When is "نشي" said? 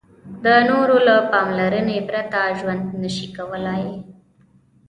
3.01-3.27